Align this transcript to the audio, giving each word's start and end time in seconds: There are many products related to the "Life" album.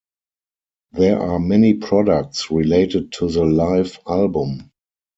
There 0.93 1.19
are 1.19 1.37
many 1.37 1.75
products 1.75 2.49
related 2.49 3.11
to 3.19 3.29
the 3.29 3.45
"Life" 3.45 3.99
album. 4.07 4.71